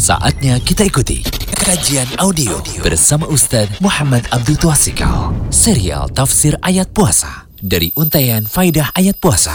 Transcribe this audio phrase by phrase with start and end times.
[0.00, 1.20] Saatnya kita ikuti
[1.60, 5.28] kajian audio bersama Ustadz Muhammad Abdul Twasikal.
[5.52, 9.52] Serial Tafsir Ayat Puasa dari Untayan Faidah Ayat Puasa.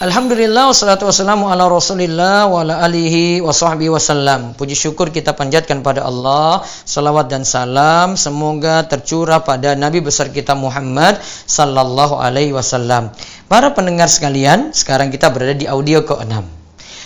[0.00, 5.84] Alhamdulillah wassalatu wassalamu ala rasulillah wa ala alihi wa sahbihi wasallam Puji syukur kita panjatkan
[5.84, 13.12] pada Allah Salawat dan salam Semoga tercurah pada Nabi besar kita Muhammad Sallallahu alaihi wasallam
[13.52, 16.59] Para pendengar sekalian Sekarang kita berada di audio ke-6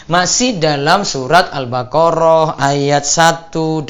[0.04, 3.88] Masih dalam surat Al-Baqarah ayat 184.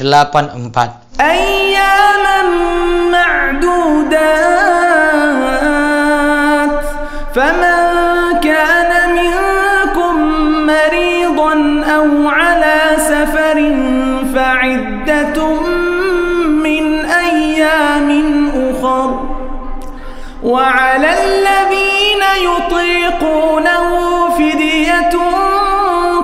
[1.19, 2.47] Ayyaman
[3.11, 4.15] ma'dudat
[7.35, 10.15] faman kana minkum
[10.63, 13.75] maridan aw ala safarin
[14.31, 15.67] fa'iddatum
[16.63, 19.19] min ayyamin ukhra
[20.39, 23.89] wa 'ala الذين يطيقونه
[24.37, 25.15] فدية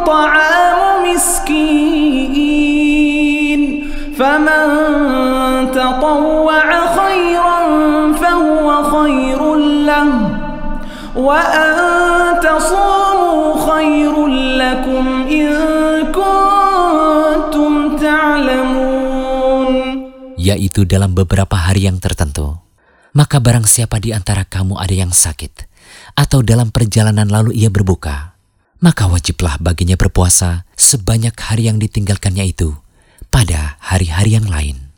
[0.07, 0.81] طعام
[1.15, 2.57] مسكين
[4.19, 4.65] فمن
[5.71, 7.59] تطوع خيرا
[8.13, 9.55] فهو خير
[9.85, 10.09] له
[11.17, 11.75] وأن
[12.41, 14.27] تصوموا خير
[14.61, 15.53] لكم إن
[16.13, 18.97] كنتم تعلمون
[20.37, 22.63] yaitu dalam beberapa hari yang tertentu.
[23.17, 25.67] Maka barang siapa di antara kamu ada yang sakit,
[26.15, 28.30] atau dalam perjalanan lalu ia berbuka,
[28.82, 32.74] maka wajiblah baginya berpuasa sebanyak hari yang ditinggalkannya itu
[33.30, 34.92] pada hari-hari yang lain.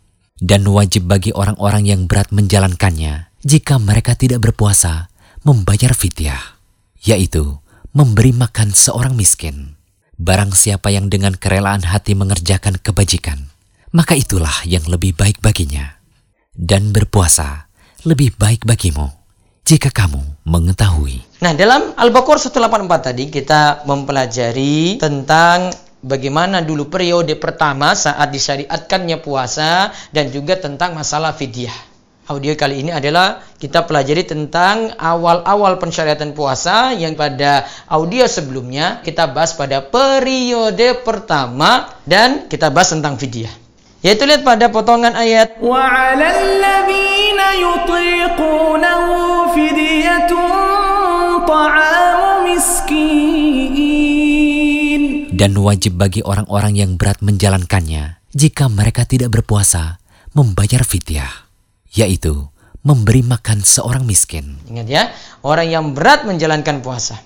[0.44, 5.08] Dan wajib bagi orang-orang yang berat menjalankannya, jika mereka tidak berpuasa,
[5.44, 6.60] membayar fidyah,
[7.04, 7.60] yaitu
[7.96, 9.78] memberi makan seorang miskin.
[10.20, 13.52] Barang siapa yang dengan kerelaan hati mengerjakan kebajikan,
[13.92, 16.00] maka itulah yang lebih baik baginya.
[16.54, 17.72] Dan berpuasa
[18.04, 19.10] lebih baik bagimu
[19.64, 21.24] jika kamu mengetahui.
[21.44, 25.72] Nah, dalam Al-Baqarah 184 tadi kita mempelajari tentang
[26.04, 31.74] bagaimana dulu periode pertama saat disyariatkannya puasa dan juga tentang masalah fidyah.
[32.24, 39.28] Audio kali ini adalah kita pelajari tentang awal-awal pensyariatan puasa yang pada audio sebelumnya kita
[39.28, 43.52] bahas pada periode pertama dan kita bahas tentang fidyah.
[44.00, 46.16] Yaitu lihat pada potongan ayat wa
[55.44, 60.00] Dan wajib bagi orang-orang yang berat menjalankannya, jika mereka tidak berpuasa,
[60.32, 61.52] membayar fidyah,
[61.92, 62.48] yaitu
[62.80, 64.56] memberi makan seorang miskin.
[64.72, 65.12] Ingat ya,
[65.44, 67.20] orang yang berat menjalankan puasa.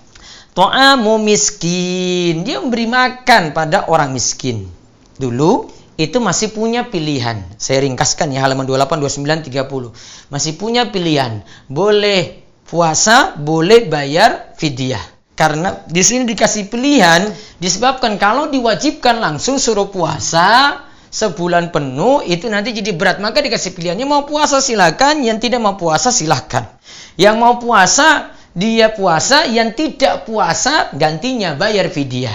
[0.50, 4.66] To'amu miskin, dia memberi makan pada orang miskin.
[5.14, 7.46] Dulu itu masih punya pilihan.
[7.54, 9.94] Saya ringkaskan ya halaman 28, 29, 30.
[10.34, 11.46] Masih punya pilihan.
[11.70, 15.17] Boleh puasa, boleh bayar fidyah.
[15.38, 17.30] Karena di sini dikasih pilihan
[17.62, 20.82] disebabkan kalau diwajibkan langsung suruh puasa
[21.14, 23.22] sebulan penuh itu nanti jadi berat.
[23.22, 26.66] Maka dikasih pilihannya mau puasa silakan yang tidak mau puasa silakan
[27.14, 32.34] yang mau puasa dia puasa yang tidak puasa gantinya bayar fidyah.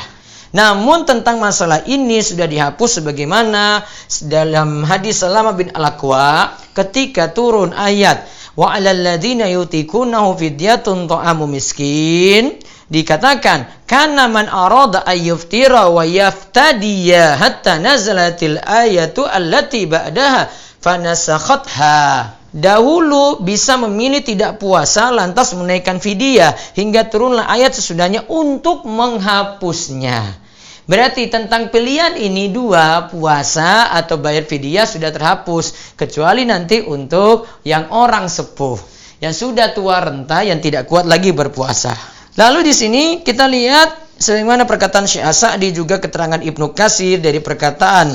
[0.53, 3.81] Namun tentang masalah ini sudah dihapus sebagaimana
[4.29, 12.61] dalam hadis Salama bin Al-Aqwa ketika turun ayat wa 'alal ladzina yutikunahu fidyatun ta'amu miskin
[12.93, 23.81] dikatakan kana man arada ayyuftira wa yaftadiya hatta nazalatil ayatu allati ba'daha fanasakhatha Dahulu bisa
[23.81, 30.37] memilih tidak puasa lantas menaikkan fidyah hingga turunlah ayat sesudahnya untuk menghapusnya.
[30.85, 37.89] Berarti tentang pilihan ini dua puasa atau bayar fidyah sudah terhapus kecuali nanti untuk yang
[37.89, 38.77] orang sepuh
[39.17, 42.12] yang sudah tua renta yang tidak kuat lagi berpuasa.
[42.33, 48.09] Lalu di sini kita lihat sebagaimana perkataan Syekh Sa'di juga keterangan Ibnu Katsir dari perkataan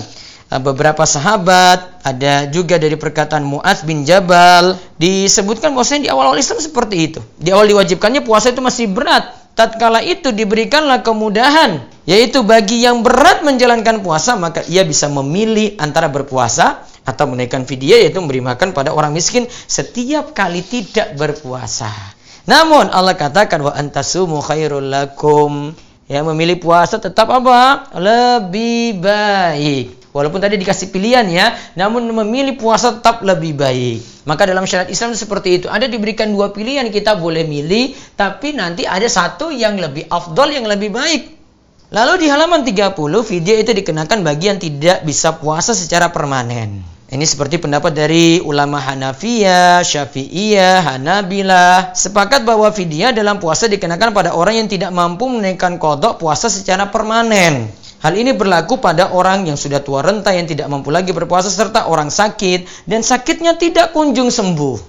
[0.50, 6.58] uh, beberapa sahabat, ada juga dari perkataan Muaz bin Jabal disebutkan bahwasanya di awal-awal Islam
[6.58, 7.20] seperti itu.
[7.38, 9.38] Di awal diwajibkannya puasa itu masih berat.
[9.54, 16.10] Tatkala itu diberikanlah kemudahan, yaitu bagi yang berat menjalankan puasa maka ia bisa memilih antara
[16.10, 22.17] berpuasa atau menaikkan fidyah yaitu memberi makan pada orang miskin setiap kali tidak berpuasa.
[22.48, 25.76] Namun Allah katakan wa antasumu khairul lakum.
[26.08, 27.92] Ya memilih puasa tetap apa?
[27.92, 30.08] Lebih baik.
[30.16, 34.24] Walaupun tadi dikasih pilihan ya, namun memilih puasa tetap lebih baik.
[34.24, 35.66] Maka dalam syariat Islam seperti itu.
[35.68, 40.64] Ada diberikan dua pilihan kita boleh milih, tapi nanti ada satu yang lebih afdol yang
[40.64, 41.36] lebih baik.
[41.92, 42.96] Lalu di halaman 30
[43.28, 46.97] video itu dikenakan bagi yang tidak bisa puasa secara permanen.
[47.08, 51.96] Ini seperti pendapat dari ulama Hanafiyah, Syafi'iyah, Hanabilah.
[51.96, 56.92] Sepakat bahwa fidyah dalam puasa dikenakan pada orang yang tidak mampu menaikkan kodok puasa secara
[56.92, 57.64] permanen.
[58.04, 61.88] Hal ini berlaku pada orang yang sudah tua renta yang tidak mampu lagi berpuasa serta
[61.88, 64.87] orang sakit dan sakitnya tidak kunjung sembuh.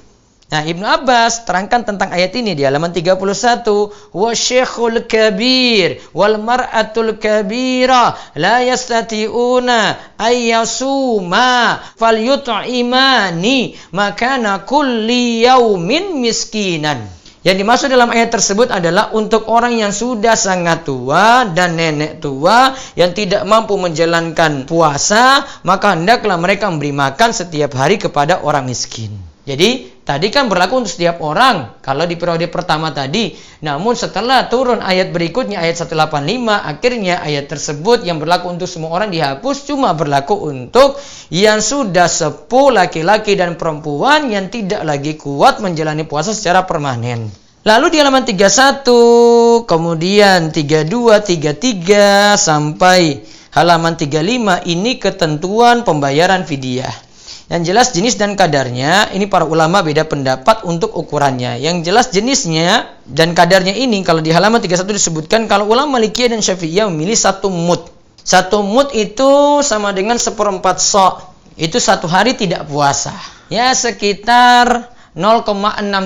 [0.49, 7.21] Nah, Ibnu Abbas terangkan tentang ayat ini di halaman 31, "Wa syekhul kabir wal mar'atul
[7.21, 17.05] kabira la yastati'una ayyasuma falyut'imani makana kulli yaumin miskinan."
[17.45, 22.73] Yang dimaksud dalam ayat tersebut adalah untuk orang yang sudah sangat tua dan nenek tua
[22.97, 29.29] yang tidak mampu menjalankan puasa, maka hendaklah mereka memberi makan setiap hari kepada orang miskin.
[29.49, 33.37] Jadi Tadi kan berlaku untuk setiap orang kalau di periode pertama tadi.
[33.61, 39.13] Namun setelah turun ayat berikutnya ayat 185 akhirnya ayat tersebut yang berlaku untuk semua orang
[39.13, 40.97] dihapus cuma berlaku untuk
[41.29, 47.29] yang sudah sepuh laki-laki dan perempuan yang tidak lagi kuat menjalani puasa secara permanen.
[47.61, 53.21] Lalu di halaman 31, kemudian 32, 33 sampai
[53.53, 57.08] halaman 35 ini ketentuan pembayaran fidyah.
[57.49, 61.57] Yang jelas jenis dan kadarnya, ini para ulama beda pendapat untuk ukurannya.
[61.57, 66.45] Yang jelas jenisnya dan kadarnya ini, kalau di halaman 31 disebutkan, kalau ulama Malikiyah dan
[66.45, 67.89] Syafi'iyah memilih satu mut.
[68.21, 71.25] Satu mut itu sama dengan seperempat sok.
[71.57, 73.17] Itu satu hari tidak puasa.
[73.49, 75.49] Ya sekitar 0,6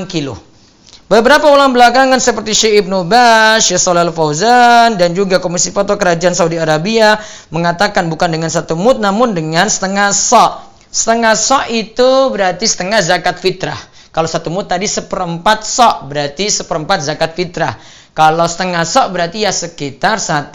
[0.08, 0.40] kilo.
[1.12, 6.34] Beberapa ulama belakangan seperti Syekh Ibnu Bas, Syekh Shalal Fauzan dan juga Komisi Fatwa Kerajaan
[6.34, 7.20] Saudi Arabia
[7.52, 10.73] mengatakan bukan dengan satu mut namun dengan setengah sok.
[10.94, 13.82] Setengah sok itu berarti setengah zakat fitrah.
[14.14, 17.82] Kalau satu mut tadi seperempat sok berarti seperempat zakat fitrah.
[18.14, 20.54] Kalau setengah sok berarti ya sekitar 1,25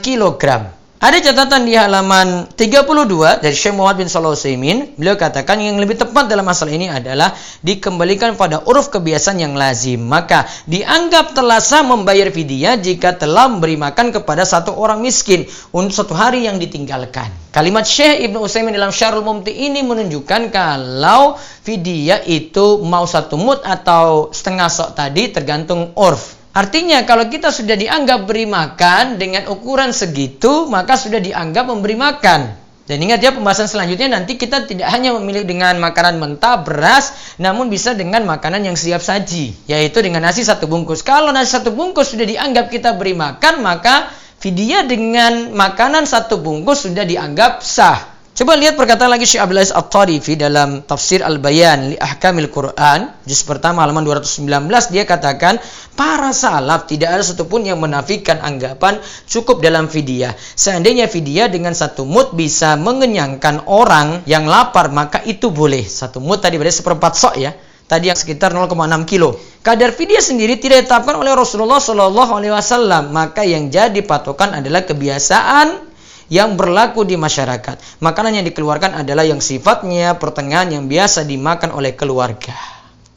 [0.00, 0.79] kilogram.
[1.00, 5.00] Ada catatan di halaman 32 dari Syekh Muhammad bin Shalih Utsaimin.
[5.00, 7.32] Beliau katakan yang lebih tepat dalam masalah ini adalah
[7.64, 9.96] dikembalikan pada uruf kebiasaan yang lazim.
[9.96, 16.04] Maka dianggap telah sah membayar fidyah jika telah memberi makan kepada satu orang miskin untuk
[16.04, 17.32] satu hari yang ditinggalkan.
[17.48, 23.64] Kalimat Syekh Ibnu Utsaimin dalam Syarul Mumti ini menunjukkan kalau fidyah itu mau satu mut
[23.64, 26.39] atau setengah sok tadi tergantung urf.
[26.50, 32.58] Artinya kalau kita sudah dianggap beri makan dengan ukuran segitu, maka sudah dianggap memberi makan.
[32.90, 37.70] Dan ingat ya pembahasan selanjutnya nanti kita tidak hanya memilih dengan makanan mentah, beras, namun
[37.70, 41.06] bisa dengan makanan yang siap saji, yaitu dengan nasi satu bungkus.
[41.06, 44.10] Kalau nasi satu bungkus sudah dianggap kita beri makan, maka
[44.42, 48.09] vidya dengan makanan satu bungkus sudah dianggap sah.
[48.30, 53.42] Coba lihat perkataan lagi Syekh Abdul Aziz At-Tarifi dalam Tafsir Al-Bayan li Ahkamil Quran, juz
[53.42, 55.58] pertama halaman 219 dia katakan,
[55.98, 60.30] para salaf tidak ada satupun yang menafikan anggapan cukup dalam fidyah.
[60.54, 65.82] Seandainya fidyah dengan satu mut bisa mengenyangkan orang yang lapar, maka itu boleh.
[65.82, 67.50] Satu mut tadi berarti seperempat sok ya.
[67.90, 69.34] Tadi yang sekitar 0,6 kilo.
[69.66, 73.10] Kadar fidyah sendiri tidak ditetapkan oleh Rasulullah Shallallahu Alaihi Wasallam.
[73.10, 75.89] Maka yang jadi patokan adalah kebiasaan
[76.30, 78.00] yang berlaku di masyarakat.
[78.00, 82.54] Makanan yang dikeluarkan adalah yang sifatnya pertengahan yang biasa dimakan oleh keluarga.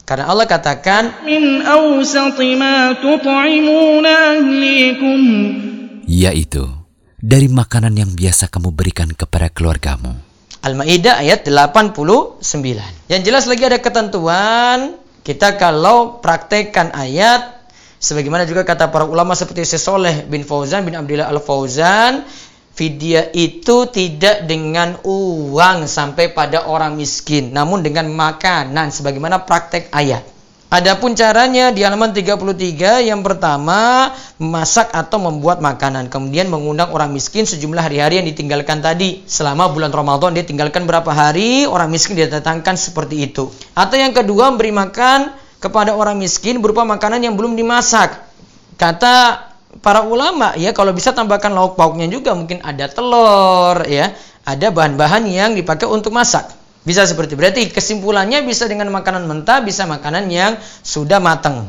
[0.04, 1.64] Karena Allah katakan min
[6.04, 6.64] yaitu
[7.16, 10.12] dari makanan yang biasa kamu berikan kepada keluargamu.
[10.60, 12.44] Al-Maidah ayat 89.
[13.08, 17.64] Yang jelas lagi ada ketentuan kita kalau praktekkan ayat
[17.96, 22.28] sebagaimana juga kata para ulama seperti Syekh bin Fauzan bin Abdullah Al-Fauzan
[22.74, 30.26] Fidyah itu tidak dengan uang sampai pada orang miskin, namun dengan makanan sebagaimana praktek ayat.
[30.74, 34.10] Adapun caranya di halaman 33 yang pertama
[34.42, 39.22] memasak atau membuat makanan, kemudian mengundang orang miskin sejumlah hari-hari yang ditinggalkan tadi.
[39.22, 43.54] Selama bulan Ramadan dia tinggalkan berapa hari, orang miskin dia datangkan seperti itu.
[43.78, 45.30] Atau yang kedua memberi makan
[45.62, 48.26] kepada orang miskin berupa makanan yang belum dimasak.
[48.74, 54.12] Kata para ulama ya kalau bisa tambahkan lauk pauknya juga mungkin ada telur ya
[54.44, 56.50] ada bahan-bahan yang dipakai untuk masak
[56.84, 61.66] bisa seperti berarti kesimpulannya bisa dengan makanan mentah bisa makanan yang sudah matang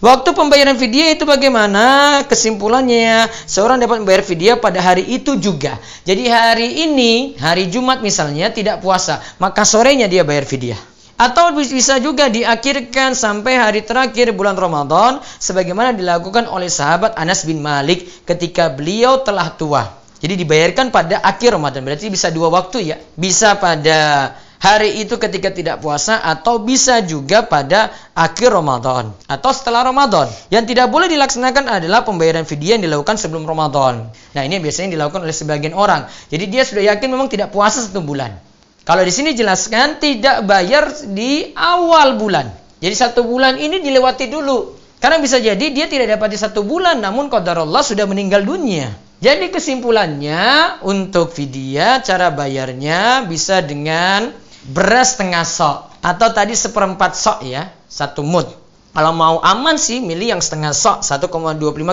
[0.00, 2.24] Waktu pembayaran fidyah itu bagaimana?
[2.24, 5.76] Kesimpulannya, seorang dapat membayar fidyah pada hari itu juga.
[6.08, 10.89] Jadi hari ini, hari Jumat misalnya tidak puasa, maka sorenya dia bayar fidyah.
[11.20, 17.60] Atau bisa juga diakhirkan sampai hari terakhir bulan Ramadan sebagaimana dilakukan oleh sahabat Anas bin
[17.60, 19.84] Malik ketika beliau telah tua.
[20.16, 21.84] Jadi dibayarkan pada akhir Ramadan.
[21.84, 22.96] Berarti bisa dua waktu ya.
[23.20, 24.32] Bisa pada
[24.64, 30.24] hari itu ketika tidak puasa atau bisa juga pada akhir Ramadan atau setelah Ramadan.
[30.48, 34.08] Yang tidak boleh dilaksanakan adalah pembayaran fidyah yang dilakukan sebelum Ramadan.
[34.32, 36.08] Nah, ini biasanya dilakukan oleh sebagian orang.
[36.32, 38.48] Jadi dia sudah yakin memang tidak puasa satu bulan.
[38.84, 42.48] Kalau di sini jelaskan tidak bayar di awal bulan.
[42.80, 44.80] Jadi satu bulan ini dilewati dulu.
[45.00, 48.92] Karena bisa jadi dia tidak dapat di satu bulan, namun Allah sudah meninggal dunia.
[49.20, 54.32] Jadi kesimpulannya untuk vidya cara bayarnya bisa dengan
[54.72, 58.48] beras setengah sok atau tadi seperempat sok ya, satu mut.
[58.90, 61.30] Kalau mau aman sih milih yang setengah sok 1,25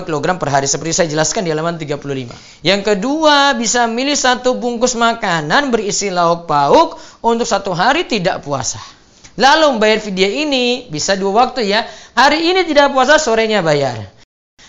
[0.02, 2.66] kg per hari seperti saya jelaskan di halaman 35.
[2.66, 8.82] Yang kedua bisa milih satu bungkus makanan berisi lauk pauk untuk satu hari tidak puasa.
[9.38, 11.86] Lalu bayar vidya ini bisa dua waktu ya.
[12.18, 14.18] Hari ini tidak puasa sorenya bayar.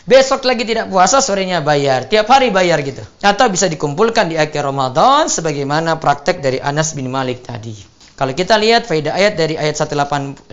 [0.05, 2.05] Besok lagi tidak puasa sorenya bayar.
[2.05, 3.01] Tiap hari bayar gitu.
[3.25, 7.98] Atau bisa dikumpulkan di akhir Ramadan sebagaimana praktek dari Anas bin Malik tadi.
[8.19, 10.51] Kalau kita lihat faedah ayat dari ayat 184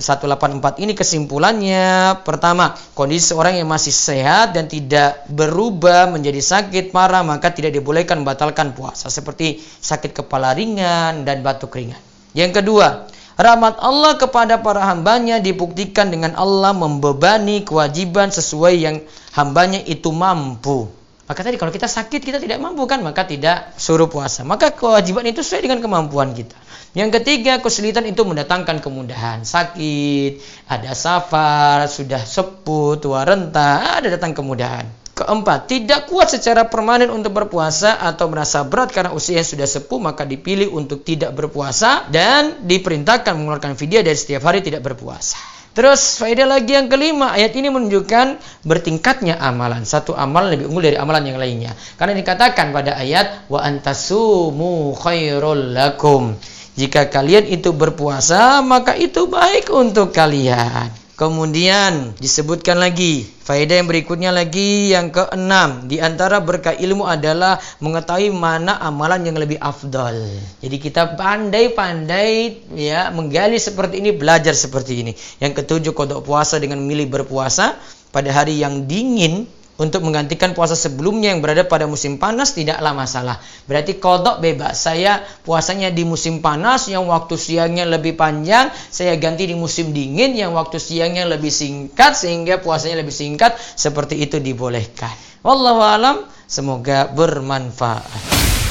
[0.85, 7.49] ini kesimpulannya pertama, kondisi orang yang masih sehat dan tidak berubah menjadi sakit parah maka
[7.49, 11.97] tidak dibolehkan membatalkan puasa seperti sakit kepala ringan dan batuk ringan.
[12.37, 19.01] Yang kedua, rahmat Allah kepada para hambanya dibuktikan dengan Allah membebani kewajiban sesuai yang
[19.33, 20.85] hambanya itu mampu.
[21.25, 24.45] Maka tadi kalau kita sakit kita tidak mampu kan maka tidak suruh puasa.
[24.45, 26.53] Maka kewajiban itu sesuai dengan kemampuan kita.
[26.95, 29.43] Yang ketiga, kesulitan itu mendatangkan kemudahan.
[29.43, 30.39] Sakit,
[30.69, 34.87] ada safar, sudah sepuh, tua renta, ada datang kemudahan.
[35.15, 40.27] Keempat, tidak kuat secara permanen untuk berpuasa atau merasa berat karena usia sudah sepuh maka
[40.27, 45.39] dipilih untuk tidak berpuasa dan diperintahkan mengeluarkan video dari setiap hari tidak berpuasa.
[45.75, 49.83] Terus faedah lagi yang kelima, ayat ini menunjukkan bertingkatnya amalan.
[49.83, 51.75] Satu amalan lebih unggul dari amalan yang lainnya.
[51.99, 56.31] Karena dikatakan pada ayat wa antasumu khairul lakum.
[56.79, 61.04] Jika kalian itu berpuasa, maka itu baik untuk kalian.
[61.15, 68.35] Kemudian disebutkan lagi faedah yang berikutnya lagi yang keenam di antara berkah ilmu adalah mengetahui
[68.35, 70.11] mana amalan yang lebih afdal.
[70.59, 75.11] Jadi kita pandai-pandai ya menggali seperti ini, belajar seperti ini.
[75.39, 77.79] Yang ketujuh kodok puasa dengan milih berpuasa
[78.11, 83.37] pada hari yang dingin untuk menggantikan puasa sebelumnya yang berada pada musim panas tidaklah masalah.
[83.67, 84.79] Berarti kodok bebas.
[84.79, 90.31] Saya puasanya di musim panas yang waktu siangnya lebih panjang, saya ganti di musim dingin
[90.35, 93.55] yang waktu siangnya lebih singkat sehingga puasanya lebih singkat.
[93.59, 95.11] Seperti itu dibolehkan.
[95.43, 96.15] Wallahu alam,
[96.47, 98.07] semoga bermanfaat.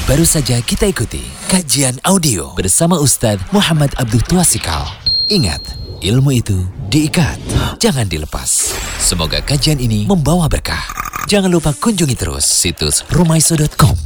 [0.05, 4.85] Baru saja kita ikuti kajian audio bersama Ustadz Muhammad Abdul Tuasikal.
[5.33, 6.57] Ingat, ilmu itu
[6.91, 7.39] diikat,
[7.79, 8.75] jangan dilepas.
[8.99, 10.83] Semoga kajian ini membawa berkah.
[11.25, 14.04] Jangan lupa kunjungi terus situs rumaiso.com